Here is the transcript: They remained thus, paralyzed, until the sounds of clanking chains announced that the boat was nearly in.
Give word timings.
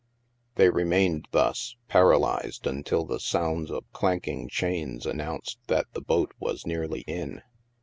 They 0.55 0.71
remained 0.71 1.27
thus, 1.29 1.75
paralyzed, 1.87 2.65
until 2.65 3.05
the 3.05 3.19
sounds 3.19 3.69
of 3.69 3.85
clanking 3.93 4.49
chains 4.49 5.05
announced 5.05 5.59
that 5.67 5.85
the 5.93 6.01
boat 6.01 6.33
was 6.39 6.65
nearly 6.65 7.01
in. 7.01 7.43